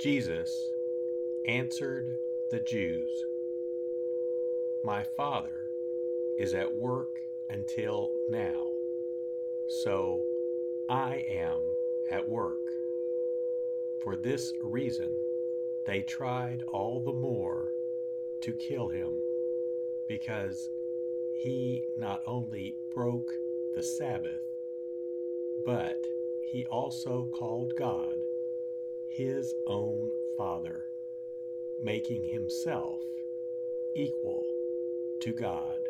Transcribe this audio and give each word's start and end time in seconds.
Jesus 0.00 0.70
answered 1.44 2.16
the 2.50 2.60
Jews, 2.60 3.10
My 4.82 5.02
Father 5.02 5.68
is 6.38 6.54
at 6.54 6.74
work 6.74 7.10
until 7.50 8.10
now, 8.30 8.68
so 9.68 10.24
I 10.88 11.26
am 11.28 11.60
at 12.10 12.26
work. 12.26 12.62
For 14.02 14.16
this 14.16 14.54
reason, 14.62 15.14
they 15.84 16.00
tried 16.00 16.62
all 16.72 17.00
the 17.00 17.12
more 17.12 17.68
to 18.40 18.54
kill 18.54 18.88
him, 18.88 19.12
because 20.08 20.70
he 21.42 21.84
not 21.98 22.22
only 22.26 22.74
broke 22.94 23.30
the 23.74 23.82
Sabbath, 23.82 24.40
but 25.66 26.02
he 26.50 26.64
also 26.70 27.28
called 27.34 27.76
God 27.76 28.14
his 29.10 29.54
own 29.66 30.10
Father, 30.36 30.84
making 31.82 32.24
himself 32.24 33.00
equal 33.94 34.44
to 35.20 35.32
God. 35.32 35.88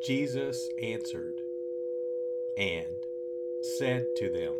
Jesus 0.00 0.68
answered 0.80 1.40
and 2.56 3.06
said 3.62 4.06
to 4.16 4.30
them, 4.30 4.54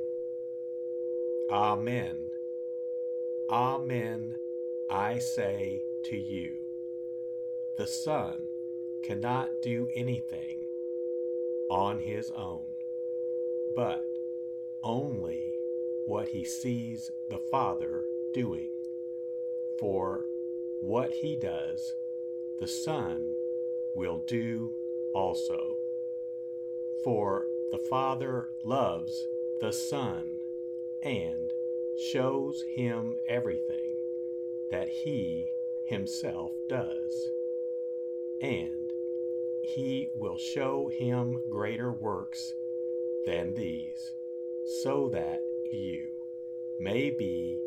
Amen, 1.50 2.30
Amen, 3.48 4.34
I 4.90 5.18
say 5.18 5.82
to 6.04 6.16
you, 6.16 6.56
the 7.76 7.86
Son 7.86 8.48
cannot 9.04 9.62
do 9.62 9.88
anything 9.94 10.66
on 11.70 12.00
his 12.00 12.32
own, 12.36 12.64
but 13.76 14.04
only 14.82 15.55
what 16.06 16.28
he 16.28 16.44
sees 16.44 17.10
the 17.28 17.38
Father 17.50 18.04
doing. 18.32 18.70
For 19.78 20.24
what 20.80 21.10
he 21.10 21.36
does, 21.36 21.94
the 22.60 22.68
Son 22.68 23.34
will 23.94 24.18
do 24.26 24.72
also. 25.14 25.76
For 27.02 27.46
the 27.72 27.78
Father 27.78 28.50
loves 28.64 29.26
the 29.60 29.72
Son 29.72 30.38
and 31.02 31.52
shows 31.98 32.62
him 32.76 33.18
everything 33.28 33.96
that 34.70 34.88
he 34.88 35.52
himself 35.86 36.52
does. 36.68 37.28
And 38.40 38.92
he 39.64 40.10
will 40.14 40.38
show 40.38 40.88
him 40.88 41.42
greater 41.50 41.92
works 41.92 42.54
than 43.24 43.54
these, 43.54 44.12
so 44.82 45.08
that 45.08 45.40
you 45.72 46.08
may 46.78 47.10
be 47.10 47.58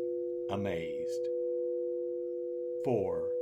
amazed. 0.48 1.28
For 2.84 3.32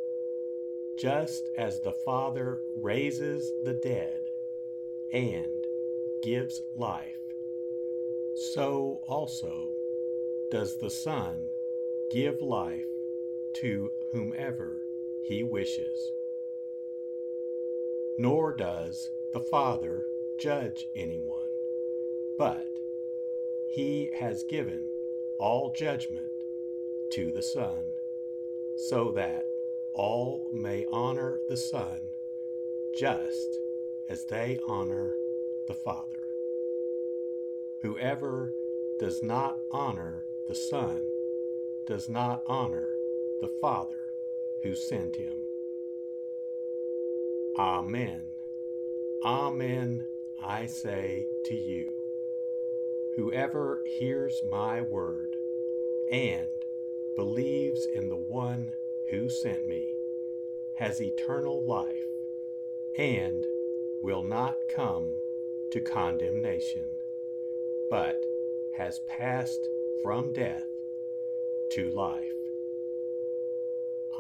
just 0.99 1.49
as 1.57 1.81
the 1.81 1.93
Father 1.93 2.61
raises 2.77 3.53
the 3.65 3.75
dead 3.75 4.21
and 5.13 5.65
gives 6.23 6.63
life, 6.77 7.19
so 8.53 9.01
also 9.09 9.71
does 10.51 10.77
the 10.79 10.91
Son 10.91 11.49
give 12.11 12.43
life 12.43 12.87
to 13.55 13.91
whomever 14.13 14.83
he 15.25 15.43
wishes. 15.43 16.13
Nor 18.19 18.57
does 18.57 19.11
the 19.33 19.41
Father 19.41 20.05
judge 20.39 20.89
anyone 20.97 21.49
But 22.39 22.68
he 23.69 24.11
has 24.19 24.45
given 24.45 24.89
all 25.39 25.73
judgment 25.73 26.33
to 27.13 27.31
the 27.33 27.43
Son, 27.43 27.93
so 28.77 29.13
that 29.13 29.45
all 29.95 30.49
may 30.53 30.87
honor 30.93 31.39
the 31.49 31.57
Son 31.57 32.01
just 32.97 33.59
as 34.09 34.25
they 34.25 34.59
honor 34.69 35.13
the 35.67 35.75
Father. 35.75 36.25
Whoever 37.83 38.53
does 38.99 39.23
not 39.23 39.57
honor 39.71 40.25
the 40.49 40.55
Son 40.55 41.01
does 41.87 42.09
not 42.09 42.43
honor 42.47 42.89
the 43.41 43.51
Father 43.61 44.13
who 44.63 44.75
sent 44.75 45.15
him. 45.17 45.37
Amen. 47.59 48.23
Amen, 49.25 50.07
I 50.43 50.67
say 50.67 51.27
to 51.47 51.55
you. 51.55 51.98
Whoever 53.19 53.83
hears 53.85 54.45
my 54.49 54.81
word 54.81 55.35
and 56.13 56.47
believes 57.17 57.85
in 57.93 58.09
the 58.09 58.17
one 58.17 58.71
who 59.11 59.29
sent 59.29 59.67
me 59.67 59.93
has 60.77 61.03
eternal 61.03 61.61
life 61.67 62.07
and 62.97 63.45
will 64.03 64.23
not 64.23 64.55
come 64.73 65.17
to 65.73 65.81
condemnation, 65.81 66.85
but 67.91 68.23
has 68.77 69.01
passed 69.09 69.67
from 70.05 70.33
death 70.33 70.69
to 71.73 71.91
life. 71.91 72.23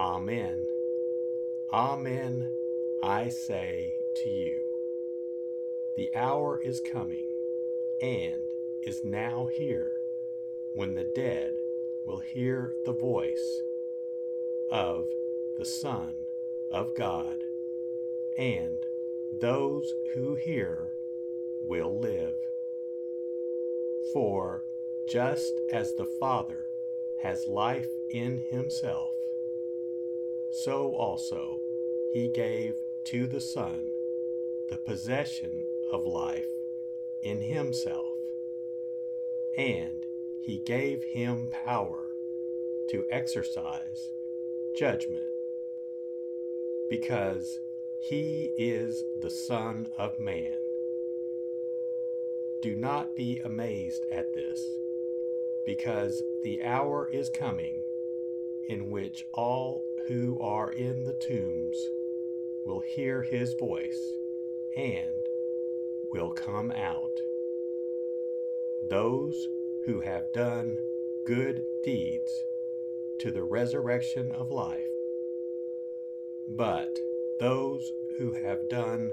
Amen. 0.00 0.66
Amen, 1.72 2.50
I 3.04 3.28
say 3.28 3.94
to 4.16 4.28
you. 4.28 4.60
The 5.96 6.10
hour 6.16 6.60
is 6.60 6.80
coming 6.80 7.28
and 8.02 8.47
is 8.88 9.04
now 9.04 9.46
here 9.52 9.92
when 10.72 10.94
the 10.94 11.04
dead 11.14 11.52
will 12.06 12.20
hear 12.20 12.72
the 12.86 12.92
voice 12.92 13.60
of 14.70 15.04
the 15.58 15.64
Son 15.66 16.14
of 16.72 16.96
God, 16.96 17.36
and 18.38 18.78
those 19.42 19.92
who 20.14 20.36
hear 20.36 20.88
will 21.60 22.00
live. 22.00 22.32
For 24.14 24.64
just 25.06 25.52
as 25.70 25.94
the 25.94 26.08
Father 26.18 26.64
has 27.20 27.46
life 27.46 27.90
in 28.08 28.38
himself, 28.50 29.14
so 30.64 30.94
also 30.94 31.58
he 32.14 32.30
gave 32.34 32.72
to 33.04 33.26
the 33.26 33.42
Son 33.42 33.90
the 34.70 34.78
possession 34.78 35.66
of 35.92 36.06
life 36.06 36.48
in 37.22 37.42
himself, 37.42 38.07
and 39.58 40.06
he 40.40 40.58
gave 40.58 41.02
him 41.02 41.48
power 41.50 42.06
to 42.88 43.04
exercise 43.10 44.12
judgment, 44.74 45.26
because 46.88 47.58
he 47.98 48.52
is 48.56 49.04
the 49.20 49.28
Son 49.28 49.88
of 49.98 50.18
Man. 50.20 50.56
Do 52.62 52.76
not 52.76 53.16
be 53.16 53.40
amazed 53.44 54.06
at 54.12 54.32
this, 54.32 54.64
because 55.66 56.22
the 56.42 56.62
hour 56.62 57.10
is 57.12 57.28
coming 57.28 57.82
in 58.68 58.90
which 58.90 59.26
all 59.34 59.84
who 60.06 60.38
are 60.40 60.70
in 60.70 61.04
the 61.04 61.12
tombs 61.14 61.90
will 62.64 62.80
hear 62.80 63.22
his 63.22 63.54
voice 63.54 64.12
and 64.76 65.28
will 66.12 66.30
come 66.30 66.70
out. 66.70 67.20
Those 68.88 69.48
who 69.84 70.00
have 70.00 70.32
done 70.32 70.78
good 71.26 71.62
deeds 71.82 72.44
to 73.18 73.30
the 73.30 73.42
resurrection 73.42 74.32
of 74.32 74.50
life, 74.50 74.88
but 76.48 76.98
those 77.38 77.92
who 78.18 78.32
have 78.32 78.68
done 78.70 79.12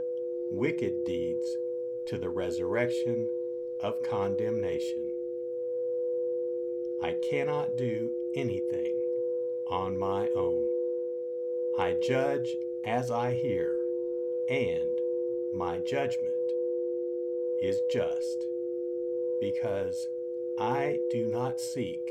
wicked 0.49 1.03
deeds 1.05 1.57
to 2.05 2.17
the 2.17 2.29
resurrection 2.29 3.27
of 3.81 4.01
condemnation. 4.03 5.11
I 7.01 7.17
cannot 7.29 7.75
do 7.75 8.09
anything 8.35 8.95
on 9.67 9.97
my 9.97 10.29
own. 10.37 10.69
I 11.77 11.97
judge 12.01 12.55
as 12.85 13.11
I 13.11 13.33
hear, 13.33 13.75
and 14.47 14.99
my 15.53 15.79
judgment 15.79 16.33
is 17.61 17.81
just, 17.91 18.45
because 19.45 19.95
I 20.59 20.97
do 21.11 21.27
not 21.27 21.59
seek 21.59 22.01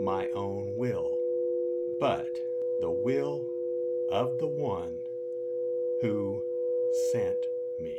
my 0.00 0.28
own 0.32 0.74
will, 0.76 1.10
but 1.98 2.28
the 2.80 2.90
will 3.04 3.44
of 4.12 4.38
the 4.38 4.46
one 4.46 4.96
who 6.02 6.40
sent 7.10 7.38
me. 7.80 7.98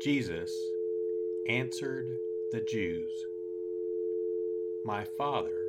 Jesus 0.00 0.58
answered 1.46 2.16
the 2.52 2.62
Jews, 2.62 3.26
My 4.82 5.04
Father 5.04 5.66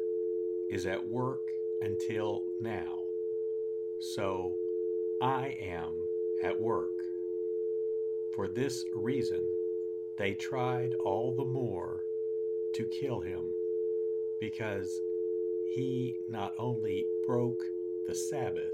is 0.70 0.86
at 0.86 1.06
work 1.06 1.42
until 1.82 2.46
now, 2.62 3.00
so 4.00 4.56
I 5.22 5.58
am 5.62 5.92
at 6.46 6.58
work. 6.58 6.94
For 8.34 8.48
this 8.48 8.86
reason, 8.96 9.46
they 10.18 10.34
tried 10.34 10.94
all 11.04 11.36
the 11.36 11.44
more 11.44 12.00
to 12.76 12.86
kill 12.86 13.20
him, 13.20 13.52
because 14.40 15.02
he 15.76 16.16
not 16.30 16.54
only 16.58 17.06
broke 17.28 17.66
the 18.08 18.16
Sabbath, 18.16 18.72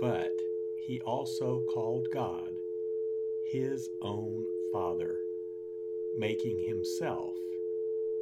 but 0.00 0.32
he 0.76 1.00
also 1.02 1.62
called 1.72 2.08
God 2.10 2.53
his 3.50 3.88
own 4.02 4.44
Father, 4.72 5.18
making 6.16 6.58
himself 6.66 7.34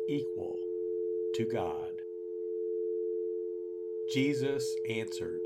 equal 0.09 0.59
to 1.35 1.45
God. 1.45 2.02
Jesus 4.11 4.76
answered 4.88 5.41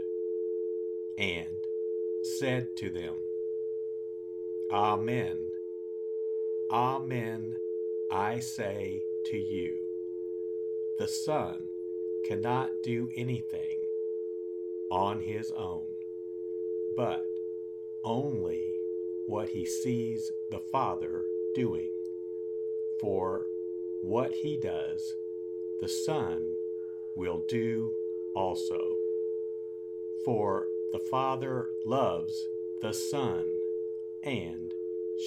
and 1.19 1.47
said 2.39 2.77
to 2.77 2.91
them, 2.91 3.15
Amen, 4.73 5.39
Amen, 6.71 7.55
I 8.11 8.41
say 8.41 9.01
to 9.27 9.37
you, 9.37 9.79
the 10.99 11.07
Son 11.07 11.69
cannot 12.27 12.71
do 12.83 13.09
anything 13.17 13.79
on 14.91 15.21
his 15.21 15.53
own, 15.53 15.87
but 16.97 17.25
only 18.03 18.76
what 19.27 19.49
he 19.49 19.65
sees 19.65 20.31
the 20.51 20.59
Father 20.59 21.25
doing. 21.55 21.91
For 23.01 23.47
what 24.03 24.33
he 24.33 24.57
does, 24.57 25.15
the 25.81 25.89
Son 25.89 26.55
will 27.17 27.43
do 27.49 27.93
also. 28.35 28.97
For 30.25 30.67
the 30.93 30.99
Father 30.99 31.69
loves 31.85 32.49
the 32.81 32.93
Son 32.93 33.45
and 34.23 34.73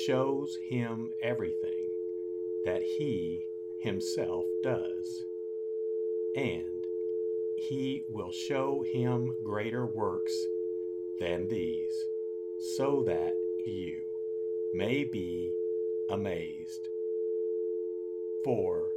shows 0.06 0.58
him 0.70 1.12
everything 1.22 1.88
that 2.65 2.82
he 2.84 3.46
himself 3.79 4.46
does. 4.63 5.25
And 6.36 6.86
he 7.58 8.03
will 8.10 8.32
show 8.32 8.84
him 8.94 9.34
greater 9.44 9.86
works 9.86 10.34
than 11.20 11.48
these, 11.48 11.94
so 12.77 13.03
that 13.06 13.34
you 13.66 14.01
may 14.74 15.04
be 15.04 15.51
amazed. 16.10 16.89
For 18.44 18.89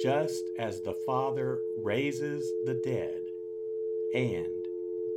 just 0.00 0.50
as 0.56 0.80
the 0.80 0.94
Father 0.94 1.60
raises 1.76 2.52
the 2.64 2.74
dead 2.74 3.22
and 4.14 4.66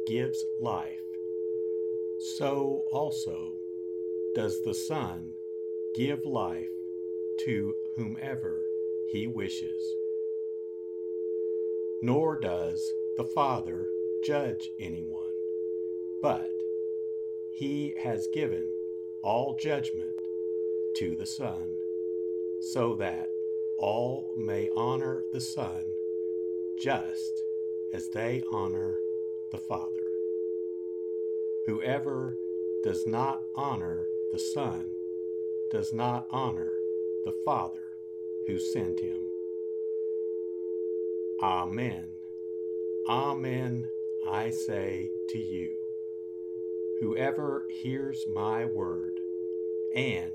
gives 0.07 0.43
life, 0.59 0.99
so 2.37 2.83
also 2.91 3.53
does 4.35 4.61
the 4.63 4.73
Son 4.73 5.33
give 5.95 6.25
life 6.25 6.69
to 7.45 7.75
whomever 7.95 8.61
he 9.09 9.27
wishes. 9.27 9.95
Nor 12.01 12.39
does 12.39 12.81
the 13.17 13.23
Father 13.23 13.87
judge 14.23 14.71
anyone, 14.79 15.33
but 16.21 16.50
he 17.51 17.93
has 18.01 18.27
given 18.33 18.67
all 19.23 19.55
judgment 19.59 20.15
to 20.97 21.15
the 21.15 21.25
Son, 21.25 21.75
so 22.59 22.95
that 22.95 23.29
all 23.79 24.33
may 24.37 24.69
honor 24.75 25.23
the 25.31 25.41
Son 25.41 25.83
just 26.79 27.43
as 27.93 28.09
they 28.09 28.41
honor 28.51 28.95
the 29.51 29.57
Father. 29.57 30.07
Whoever 31.67 32.37
does 32.83 33.05
not 33.05 33.43
honor 33.55 34.05
the 34.31 34.39
Son 34.39 34.91
does 35.71 35.93
not 35.93 36.27
honor 36.31 36.71
the 37.23 37.33
Father 37.45 37.83
who 38.47 38.57
sent 38.57 38.99
him. 38.99 39.21
Amen. 41.41 42.05
Amen, 43.07 43.87
I 44.27 44.49
say 44.49 45.09
to 45.29 45.37
you. 45.37 45.80
Whoever 47.01 47.65
hears 47.67 48.27
my 48.31 48.63
word 48.63 49.19
and 49.95 50.31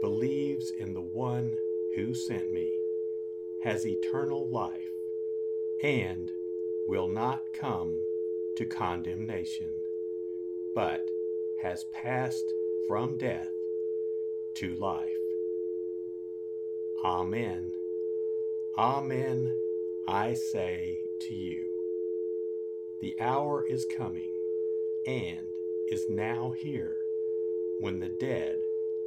believes 0.00 0.72
in 0.72 0.94
the 0.94 1.00
one 1.00 1.56
who 1.94 2.12
sent 2.12 2.52
me 2.52 2.76
has 3.62 3.86
eternal 3.86 4.48
life 4.48 4.90
and 5.80 6.28
will 6.88 7.06
not 7.06 7.44
come 7.54 7.96
to 8.56 8.66
condemnation, 8.66 9.70
but 10.74 11.08
has 11.62 11.84
passed 11.92 12.52
from 12.88 13.16
death 13.16 13.52
to 14.56 14.74
life. 14.74 15.08
Amen. 17.04 17.70
Amen, 18.76 19.54
I 20.08 20.34
say 20.34 20.98
to 21.20 21.32
you. 21.32 21.64
The 23.00 23.14
hour 23.20 23.64
is 23.64 23.86
coming 23.96 24.32
and 25.06 25.51
is 25.92 26.08
now 26.08 26.54
here 26.56 26.96
when 27.80 28.00
the 28.00 28.08
dead 28.08 28.56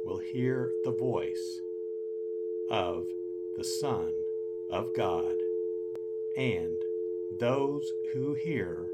will 0.04 0.18
hear 0.18 0.70
the 0.84 0.92
voice 0.92 1.60
of 2.70 3.08
the 3.56 3.64
Son 3.64 4.12
of 4.70 4.94
God, 4.94 5.34
and 6.36 6.76
those 7.40 7.92
who 8.12 8.34
hear 8.34 8.86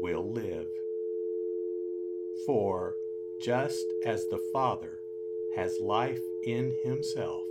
will 0.00 0.32
live. 0.32 0.68
For 2.46 2.94
just 3.38 3.84
as 4.06 4.26
the 4.28 4.40
Father 4.50 5.00
has 5.54 5.78
life 5.78 6.22
in 6.44 6.74
himself, 6.82 7.44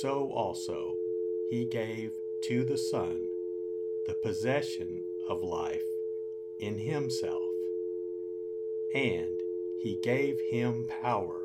so 0.00 0.30
also 0.32 0.94
he 1.50 1.66
gave 1.66 2.12
to 2.44 2.64
the 2.64 2.78
Son 2.78 3.28
the 4.06 4.14
possession 4.14 5.02
of 5.28 5.42
life 5.42 5.84
in 6.58 6.78
himself, 6.78 7.43
and 8.94 9.42
he 9.78 9.98
gave 10.02 10.40
him 10.40 10.86
power 11.02 11.42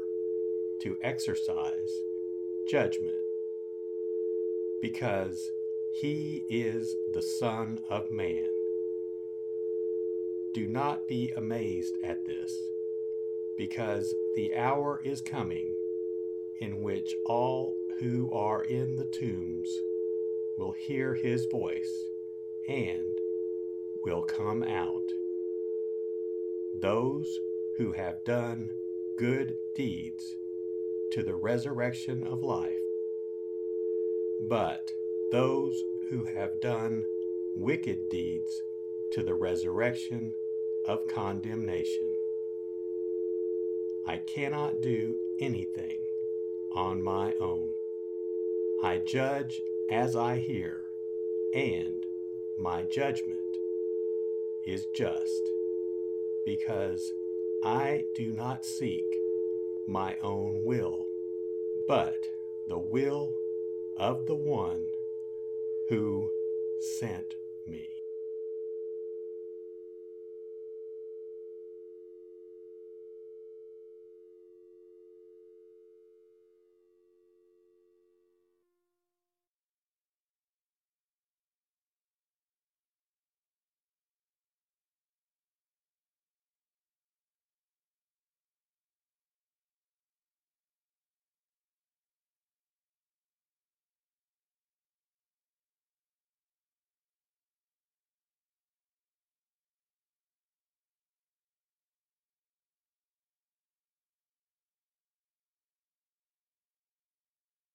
to 0.82 0.98
exercise 1.02 1.92
judgment, 2.70 3.16
because 4.82 5.52
he 6.00 6.44
is 6.50 6.96
the 7.14 7.22
Son 7.22 7.80
of 7.90 8.12
Man. 8.12 8.48
Do 10.54 10.68
not 10.68 11.08
be 11.08 11.34
amazed 11.36 11.96
at 12.04 12.26
this, 12.26 12.56
because 13.58 14.14
the 14.36 14.56
hour 14.56 15.02
is 15.04 15.22
coming 15.22 15.74
in 16.62 16.82
which 16.82 17.14
all 17.26 17.76
who 18.00 18.32
are 18.32 18.64
in 18.64 18.96
the 18.96 19.06
tombs 19.06 19.70
will 20.58 20.72
hear 20.72 21.14
his 21.16 21.46
voice 21.46 22.06
and 22.68 23.18
will 24.04 24.22
come 24.22 24.64
out. 24.64 25.19
Those 26.82 27.40
who 27.78 27.92
have 27.92 28.24
done 28.24 28.72
good 29.18 29.58
deeds 29.76 30.38
to 31.12 31.24
the 31.24 31.36
resurrection 31.36 32.26
of 32.26 32.42
life, 32.42 32.72
but 34.48 34.92
those 35.30 35.84
who 36.10 36.24
have 36.24 36.62
done 36.62 37.04
wicked 37.54 38.10
deeds 38.10 38.62
to 39.12 39.24
the 39.24 39.34
resurrection 39.34 40.32
of 40.88 41.06
condemnation. 41.08 42.16
I 44.08 44.20
cannot 44.20 44.82
do 44.82 45.18
anything 45.40 46.00
on 46.74 47.04
my 47.04 47.34
own. 47.42 47.72
I 48.84 49.00
judge 49.00 49.62
as 49.92 50.16
I 50.16 50.38
hear, 50.38 50.86
and 51.54 52.06
my 52.58 52.84
judgment 52.84 53.58
is 54.66 54.86
just, 54.96 55.59
because 56.50 57.14
I 57.64 58.06
do 58.16 58.34
not 58.34 58.66
seek 58.66 59.06
my 59.88 60.16
own 60.24 60.64
will, 60.66 61.06
but 61.88 62.18
the 62.68 62.80
will 62.80 63.32
of 63.98 64.26
the 64.26 64.34
one 64.34 64.84
who 65.90 66.28
sent 66.98 67.36
me. 67.68 67.99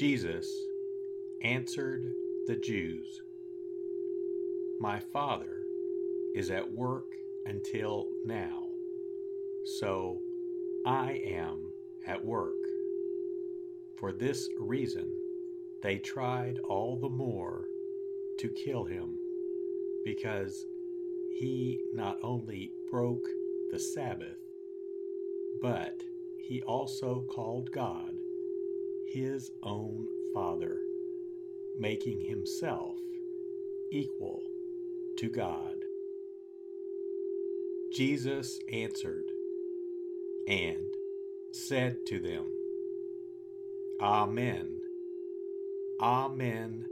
Jesus 0.00 0.50
answered 1.42 2.14
the 2.46 2.56
Jews, 2.56 3.20
My 4.80 4.98
Father 4.98 5.58
is 6.34 6.50
at 6.50 6.72
work 6.72 7.04
until 7.44 8.08
now, 8.24 8.62
so 9.78 10.22
I 10.86 11.20
am 11.26 11.70
at 12.06 12.24
work. 12.24 12.54
For 13.98 14.10
this 14.10 14.48
reason, 14.58 15.12
they 15.82 15.98
tried 15.98 16.60
all 16.66 16.96
the 16.96 17.10
more 17.10 17.66
to 18.38 18.48
kill 18.48 18.84
him, 18.84 19.18
because 20.06 20.64
he 21.38 21.78
not 21.92 22.16
only 22.22 22.72
broke 22.90 23.28
the 23.70 23.78
Sabbath, 23.78 24.40
but 25.60 26.00
he 26.38 26.62
also 26.62 27.26
called 27.30 27.70
God 27.70 28.09
his 29.12 29.50
own 29.62 30.06
Father, 30.32 30.78
making 31.78 32.20
himself 32.20 32.96
equal 33.92 34.40
to 35.18 35.28
God. 35.28 35.74
Jesus 37.92 38.58
answered 38.72 39.24
and 40.46 40.86
said 41.52 41.96
to 42.06 42.20
them, 42.20 42.46
Amen, 44.00 44.80
Amen, 46.00 46.86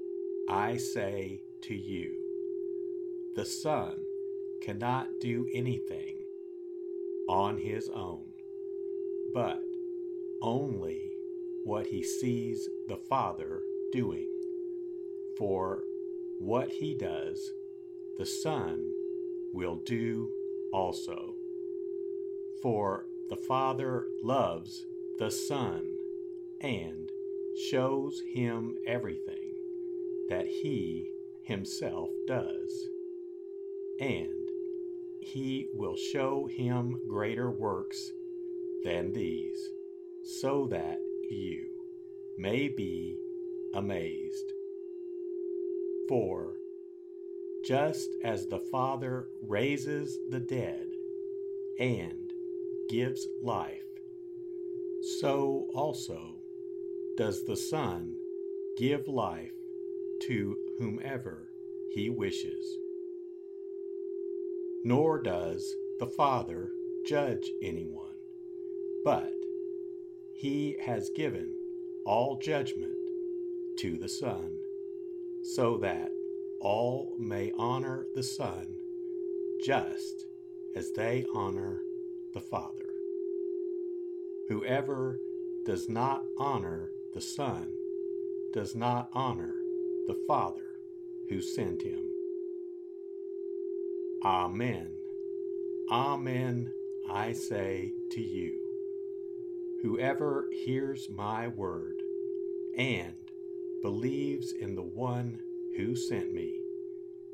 I 0.51 0.77
say 0.77 1.41
to 1.63 1.75
you, 1.75 2.13
the 3.37 3.45
Son 3.45 3.95
cannot 4.61 5.07
do 5.21 5.49
anything 5.55 6.17
on 7.29 7.59
his 7.59 7.89
own, 7.89 8.27
but 9.33 9.63
only 10.43 11.08
what 11.65 11.87
he 11.87 12.03
sees 12.03 12.69
the 12.89 12.97
Father 12.97 13.61
doing. 13.93 14.29
For 15.37 15.83
what 16.39 16.71
he 16.71 16.95
does, 16.95 17.53
the 18.17 18.27
Son 18.27 18.93
will 19.53 19.77
do 19.77 20.31
also. 20.73 21.35
For 22.63 23.07
the 23.29 23.37
Father 23.37 24.07
loves 24.23 24.87
the 25.19 25.31
Son 25.31 25.97
and 26.61 27.11
shows 27.71 28.23
him 28.35 28.77
everything 28.87 29.55
that 30.29 30.47
he 30.47 31.11
himself 31.43 32.11
does. 32.27 32.89
And 34.01 34.49
he 35.21 35.69
will 35.75 35.97
show 35.97 36.47
him 36.47 37.01
greater 37.09 37.51
works 37.51 38.13
than 38.85 39.13
these, 39.13 39.69
so 40.23 40.67
that 40.71 40.99
you 41.31 41.67
may 42.37 42.69
be 42.69 43.17
amazed. 43.75 44.53
For 46.09 46.55
just 47.65 48.09
as 48.25 48.47
the 48.47 48.61
Father 48.61 49.29
raises 49.47 50.19
the 50.31 50.41
dead 50.41 50.87
and 51.79 52.33
gives 52.89 53.27
life, 53.43 53.83
so 55.21 55.69
also 55.75 56.37
does 57.17 57.45
the 57.45 57.57
Son 57.57 58.15
give 58.77 59.09
life 59.09 59.53
to 60.23 60.57
whomever 60.79 61.49
he 61.93 62.09
wishes. 62.09 62.79
Nor 64.85 65.21
does 65.21 65.75
the 65.99 66.07
Father 66.07 66.71
judge 67.05 67.51
anyone, 67.61 68.15
but 69.05 69.38
he 70.39 70.77
has 70.81 71.11
given 71.11 71.53
all 72.07 72.39
judgment 72.39 72.97
to 73.77 73.99
the 73.99 74.09
Son, 74.09 74.57
so 75.43 75.77
that 75.79 76.13
all 76.61 77.17
may 77.19 77.53
honor 77.59 78.07
the 78.15 78.23
Son 78.23 78.67
just 79.65 80.27
as 80.77 80.93
they 80.93 81.25
honor 81.35 81.83
the 82.35 82.41
Father. 82.41 82.87
Whoever 84.49 85.19
does 85.67 85.89
not 85.89 86.23
honor 86.39 86.93
the 87.15 87.21
Son 87.21 87.73
does 88.55 88.77
not 88.77 89.11
honor 89.13 89.55
the 90.07 90.17
Father 90.29 90.79
who 91.29 91.43
sent 91.43 91.83
him. 91.83 92.05
Amen. 94.25 94.89
Amen, 95.91 96.73
I 97.11 97.33
say 97.33 97.93
to 98.13 98.21
you. 98.21 98.58
Whoever 99.83 100.49
hears 100.65 101.09
my 101.09 101.47
word 101.49 101.95
and 102.77 103.15
believes 103.81 104.53
in 104.53 104.75
the 104.75 104.83
one 104.83 105.41
who 105.77 105.95
sent 105.95 106.33
me 106.33 106.61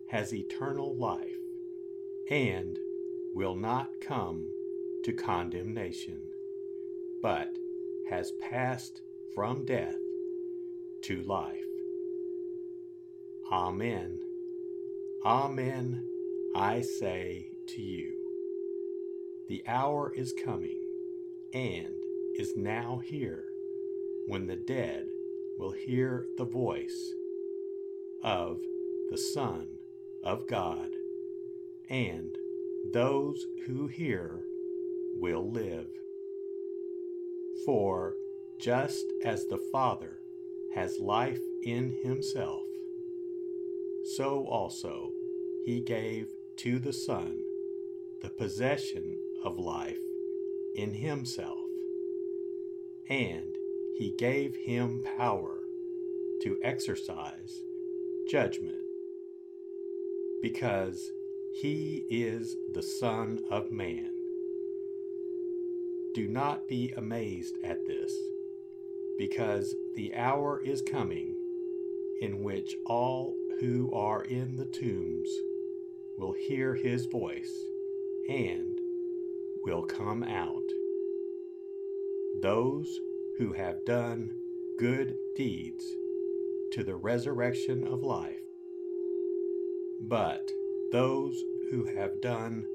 has 0.08 0.34
eternal 0.34 0.94
life 0.94 1.38
and 2.30 2.78
will 3.34 3.56
not 3.56 3.88
come 4.02 4.46
to 5.04 5.12
condemnation, 5.12 6.20
but 7.22 7.48
has 8.10 8.30
passed 8.40 9.00
from 9.34 9.64
death 9.64 9.96
to 11.02 11.22
life. 11.22 11.64
Amen. 13.50 14.20
Amen, 15.24 16.06
I 16.54 16.82
say 16.82 17.48
to 17.68 17.80
you. 17.80 18.12
The 19.48 19.64
hour 19.66 20.12
is 20.14 20.34
coming, 20.44 20.80
and 21.54 22.03
is 22.36 22.56
now 22.56 23.00
here 23.04 23.44
when 24.26 24.46
the 24.46 24.56
dead 24.56 25.06
will 25.56 25.70
hear 25.70 26.26
the 26.36 26.44
voice 26.44 27.12
of 28.24 28.58
the 29.10 29.18
Son 29.18 29.68
of 30.24 30.48
God, 30.48 30.88
and 31.88 32.36
those 32.92 33.46
who 33.66 33.86
hear 33.86 34.40
will 35.14 35.48
live. 35.50 35.86
For 37.64 38.14
just 38.58 39.04
as 39.24 39.46
the 39.46 39.62
Father 39.70 40.18
has 40.74 40.98
life 40.98 41.40
in 41.62 41.96
himself, 42.02 42.62
so 44.16 44.44
also 44.46 45.12
he 45.64 45.80
gave 45.80 46.26
to 46.56 46.78
the 46.80 46.92
Son 46.92 47.38
the 48.22 48.30
possession 48.30 49.18
of 49.44 49.58
life 49.58 49.98
in 50.74 50.94
himself 50.94 51.63
and 53.08 53.54
he 53.96 54.14
gave 54.18 54.56
him 54.56 55.04
power 55.16 55.60
to 56.42 56.58
exercise 56.62 57.62
judgment 58.28 58.82
because 60.42 61.10
he 61.54 62.04
is 62.10 62.56
the 62.72 62.82
Son 62.82 63.40
of 63.50 63.70
Man. 63.70 64.10
Do 66.14 66.28
not 66.28 66.68
be 66.68 66.92
amazed 66.96 67.56
at 67.64 67.86
this, 67.86 68.12
because 69.18 69.74
the 69.94 70.14
hour 70.14 70.60
is 70.60 70.82
coming 70.82 71.34
in 72.20 72.42
which 72.42 72.74
all 72.86 73.34
who 73.60 73.92
are 73.94 74.22
in 74.24 74.56
the 74.56 74.66
tombs 74.66 75.28
will 76.18 76.32
hear 76.32 76.74
his 76.74 77.06
voice 77.06 77.64
and 78.28 78.78
will 79.64 79.82
come 79.82 80.22
out 80.22 80.62
those 82.44 83.00
who 83.38 83.54
have 83.54 83.86
done 83.86 84.30
good 84.78 85.16
deeds 85.34 85.82
to 86.72 86.84
the 86.84 86.94
resurrection 86.94 87.86
of 87.86 88.02
life, 88.02 88.42
but 90.02 90.50
those 90.92 91.42
who 91.70 91.84
have 91.84 92.20
done 92.20 92.66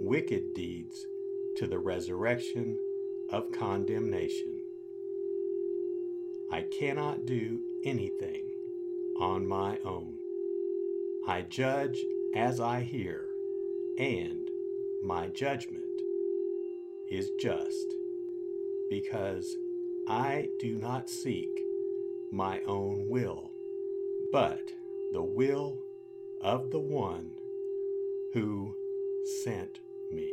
wicked 0.00 0.54
deeds 0.54 1.06
to 1.58 1.66
the 1.66 1.78
resurrection 1.78 2.78
of 3.28 3.52
condemnation. 3.52 4.62
I 6.50 6.64
cannot 6.80 7.26
do 7.26 7.60
anything 7.84 8.46
on 9.20 9.46
my 9.46 9.78
own. 9.84 10.14
I 11.26 11.42
judge 11.42 12.02
as 12.34 12.60
I 12.60 12.80
hear, 12.80 13.26
and 13.98 14.48
my 15.04 15.26
judgment 15.26 15.84
is 17.10 17.30
just, 17.38 17.97
because 18.90 19.46
I 20.08 20.48
do 20.60 20.76
not 20.78 21.10
seek 21.10 21.50
my 22.32 22.60
own 22.66 23.08
will, 23.08 23.50
but 24.32 24.60
the 25.12 25.22
will 25.22 25.78
of 26.42 26.70
the 26.70 26.80
one 26.80 27.30
who 28.34 28.74
sent 29.44 29.78
me. 30.12 30.32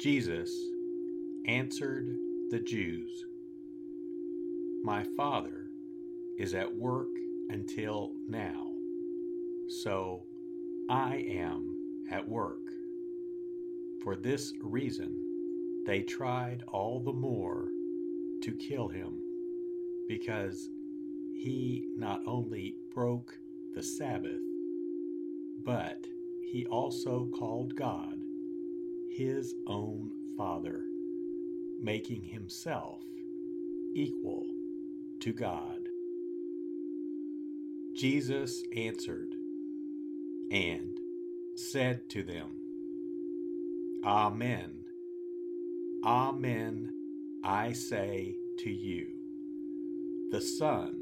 Jesus 0.00 0.50
answered 1.44 2.08
the 2.48 2.58
Jews, 2.58 3.26
My 4.82 5.04
Father 5.14 5.66
is 6.38 6.54
at 6.54 6.74
work 6.74 7.10
until 7.50 8.12
now, 8.26 8.68
so 9.82 10.22
I 10.88 11.16
am 11.16 11.76
at 12.10 12.26
work. 12.26 12.62
For 14.02 14.16
this 14.16 14.54
reason, 14.62 15.12
they 15.84 16.00
tried 16.00 16.62
all 16.66 17.00
the 17.00 17.12
more 17.12 17.68
to 18.42 18.52
kill 18.52 18.88
him, 18.88 19.20
because 20.08 20.70
he 21.34 21.84
not 21.98 22.22
only 22.26 22.74
broke 22.94 23.38
the 23.74 23.82
Sabbath, 23.82 24.40
but 25.62 26.06
he 26.50 26.64
also 26.70 27.28
called 27.38 27.76
God 27.76 28.19
his 29.20 29.54
own 29.66 30.10
Father, 30.34 30.80
making 31.78 32.24
himself 32.24 33.02
equal 33.94 34.46
to 35.20 35.34
God. 35.34 35.76
Jesus 37.94 38.62
answered 38.74 39.34
and 40.50 40.98
said 41.54 42.08
to 42.08 42.22
them, 42.22 42.48
Amen, 44.06 44.86
Amen, 46.02 46.90
I 47.44 47.74
say 47.74 48.36
to 48.60 48.70
you, 48.70 49.06
the 50.30 50.40
Son 50.40 50.98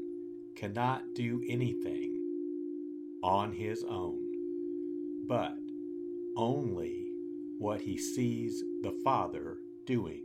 cannot 0.57 1.03
do 1.15 1.41
anything 1.47 2.21
on 3.23 3.53
his 3.53 3.85
own, 3.89 4.19
but 5.25 5.57
only 6.35 7.08
what 7.59 7.81
he 7.81 7.97
sees 7.97 8.63
the 8.81 8.97
Father 9.03 9.57
doing. 9.85 10.23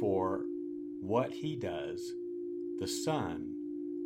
For 0.00 0.44
what 1.00 1.30
he 1.30 1.56
does, 1.56 2.12
the 2.80 2.88
Son 2.88 3.54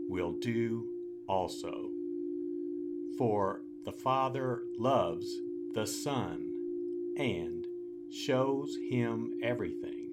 will 0.08 0.32
do 0.32 0.86
also. 1.26 1.90
For 3.16 3.62
the 3.84 3.92
Father 3.92 4.62
loves 4.78 5.34
the 5.74 5.86
Son 5.86 6.52
and 7.16 7.64
shows 8.10 8.76
him 8.90 9.32
everything 9.42 10.10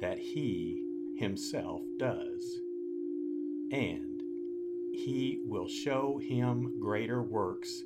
that 0.00 0.18
he 0.18 0.82
himself 1.18 1.82
does. 1.98 2.60
And 3.72 4.22
he 4.94 5.40
will 5.44 5.68
show 5.68 6.18
him 6.18 6.78
greater 6.80 7.22
works 7.22 7.82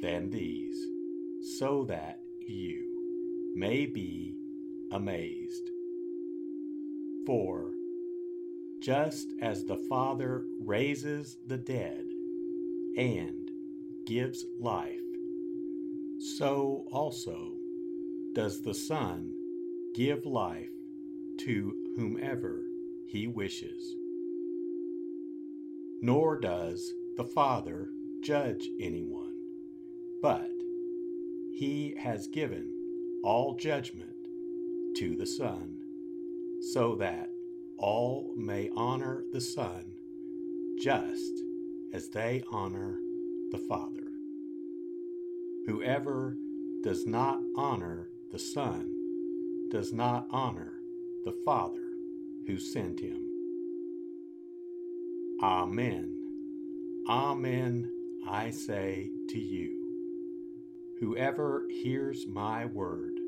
than 0.00 0.30
these, 0.30 0.84
so 1.58 1.84
that 1.84 2.21
you 2.48 3.52
may 3.54 3.86
be 3.86 4.34
amazed. 4.90 5.68
For 7.26 7.72
just 8.80 9.32
as 9.40 9.64
the 9.64 9.76
Father 9.88 10.44
raises 10.60 11.36
the 11.46 11.56
dead 11.56 12.04
and 12.96 13.50
gives 14.06 14.44
life, 14.58 15.00
so 16.36 16.86
also 16.90 17.52
does 18.34 18.62
the 18.62 18.74
Son 18.74 19.32
give 19.94 20.26
life 20.26 20.70
to 21.38 21.74
whomever 21.96 22.62
he 23.06 23.26
wishes. 23.26 23.94
Nor 26.00 26.40
does 26.40 26.92
the 27.16 27.24
Father 27.24 27.88
judge 28.22 28.68
anyone, 28.80 29.34
but 30.20 30.50
he 31.52 31.94
has 31.98 32.26
given 32.28 32.72
all 33.22 33.54
judgment 33.54 34.16
to 34.96 35.16
the 35.16 35.26
Son, 35.26 35.76
so 36.72 36.94
that 36.96 37.28
all 37.78 38.32
may 38.36 38.70
honor 38.74 39.24
the 39.32 39.40
Son 39.40 39.84
just 40.80 41.32
as 41.92 42.08
they 42.08 42.42
honor 42.50 42.98
the 43.50 43.58
Father. 43.68 44.08
Whoever 45.66 46.36
does 46.82 47.06
not 47.06 47.38
honor 47.56 48.08
the 48.30 48.38
Son 48.38 49.68
does 49.70 49.92
not 49.92 50.26
honor 50.30 50.72
the 51.24 51.34
Father 51.44 51.78
who 52.46 52.58
sent 52.58 52.98
him. 52.98 53.28
Amen. 55.42 56.18
Amen, 57.08 57.90
I 58.26 58.50
say 58.50 59.10
to 59.30 59.38
you 59.38 59.81
Whoever 61.02 61.66
hears 61.68 62.28
my 62.28 62.64
word 62.64 63.18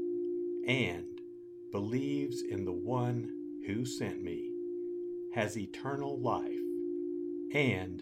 and 0.65 1.21
believes 1.73 2.41
in 2.41 2.65
the 2.65 2.73
one 2.73 3.33
who 3.67 3.85
sent 3.85 4.23
me 4.23 4.49
has 5.33 5.59
eternal 5.59 6.17
life 6.21 6.55
and 7.53 8.01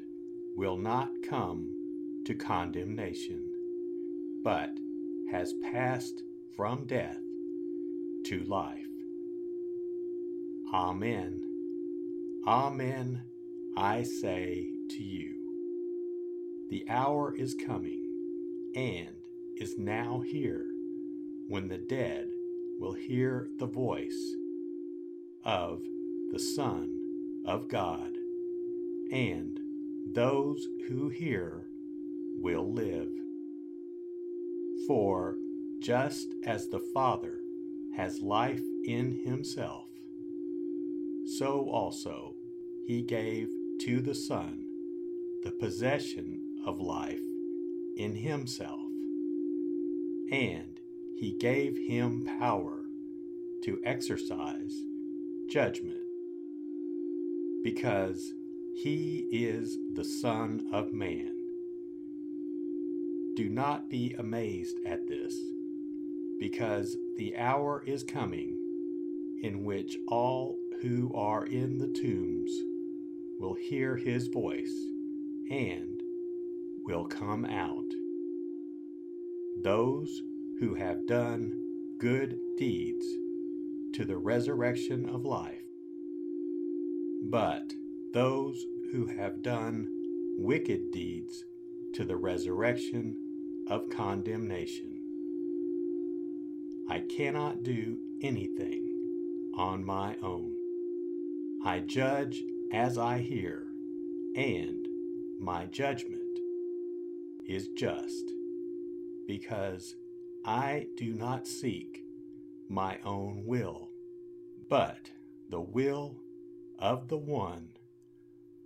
will 0.54 0.76
not 0.76 1.08
come 1.26 1.72
to 2.26 2.34
condemnation, 2.34 3.50
but 4.44 4.68
has 5.30 5.54
passed 5.72 6.22
from 6.54 6.84
death 6.84 7.22
to 8.26 8.44
life. 8.44 8.84
Amen. 10.74 11.40
Amen, 12.46 13.22
I 13.74 14.02
say 14.02 14.68
to 14.90 15.02
you. 15.02 15.38
The 16.68 16.84
hour 16.90 17.34
is 17.34 17.54
coming, 17.54 18.02
and 18.76 19.21
is 19.56 19.78
now 19.78 20.22
here, 20.26 20.66
when 21.48 21.68
the 21.68 21.78
dead 21.78 22.28
will 22.78 22.94
hear 22.94 23.48
the 23.58 23.66
voice 23.66 24.34
of 25.44 25.82
the 26.30 26.38
Son 26.38 26.98
of 27.44 27.68
God, 27.68 28.12
and 29.12 29.58
those 30.12 30.66
who 30.88 31.08
hear 31.08 31.66
will 32.40 32.72
live. 32.72 33.10
For 34.86 35.36
just 35.80 36.34
as 36.44 36.68
the 36.68 36.82
Father 36.94 37.40
has 37.96 38.20
life 38.20 38.62
in 38.84 39.22
himself, 39.24 39.88
so 41.38 41.68
also 41.70 42.34
he 42.86 43.02
gave 43.02 43.48
to 43.82 44.00
the 44.00 44.14
Son 44.14 44.64
the 45.44 45.52
possession 45.52 46.40
of 46.66 46.80
life 46.80 47.20
in 47.96 48.14
himself 48.14 48.81
and 50.32 50.80
he 51.18 51.36
gave 51.38 51.76
him 51.76 52.24
power 52.38 52.80
to 53.62 53.78
exercise 53.84 54.74
judgment 55.48 56.00
because 57.62 58.32
he 58.74 59.28
is 59.30 59.78
the 59.92 60.04
Son 60.04 60.66
of 60.72 60.92
Man. 60.92 61.30
Do 63.36 63.48
not 63.50 63.90
be 63.90 64.14
amazed 64.18 64.78
at 64.86 65.06
this, 65.06 65.38
because 66.40 66.96
the 67.16 67.36
hour 67.36 67.84
is 67.86 68.02
coming 68.02 68.58
in 69.42 69.64
which 69.64 69.96
all 70.08 70.58
who 70.80 71.12
are 71.14 71.44
in 71.44 71.78
the 71.78 71.88
tombs 71.88 72.50
will 73.38 73.54
hear 73.54 73.96
his 73.96 74.28
voice 74.28 74.74
and 75.50 76.02
will 76.84 77.04
come 77.04 77.44
out 77.44 77.84
those 79.62 80.22
who 80.58 80.74
have 80.74 81.06
done 81.06 81.52
good 81.98 82.36
deeds 82.56 83.06
to 83.94 84.04
the 84.04 84.16
resurrection 84.16 85.08
of 85.08 85.24
life, 85.24 85.62
but 87.30 87.72
those 88.12 88.64
who 88.90 89.06
have 89.06 89.42
done 89.42 89.88
wicked 90.38 90.90
deeds 90.90 91.44
to 91.94 92.04
the 92.04 92.16
resurrection 92.16 93.16
of 93.68 93.88
condemnation. 93.90 94.98
I 96.88 97.00
cannot 97.16 97.62
do 97.62 97.98
anything 98.20 99.52
on 99.56 99.84
my 99.84 100.16
own. 100.22 100.52
I 101.64 101.80
judge 101.80 102.42
as 102.72 102.98
I 102.98 103.18
hear, 103.18 103.66
and 104.34 104.88
my 105.38 105.66
judgment 105.66 106.38
is 107.46 107.68
just 107.68 108.32
because 109.26 109.94
I 110.44 110.86
do 110.96 111.14
not 111.14 111.46
seek 111.46 112.00
my 112.68 112.98
own 113.04 113.44
will, 113.46 113.88
but 114.68 115.10
the 115.50 115.60
will 115.60 116.16
of 116.78 117.08
the 117.08 117.18
one 117.18 117.68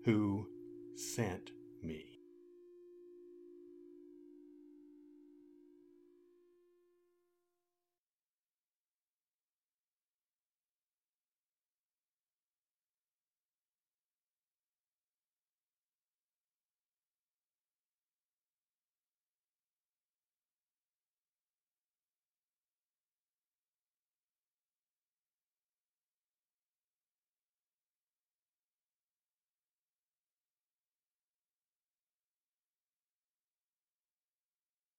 who 0.04 0.46
sent 0.94 1.52
me. 1.82 2.15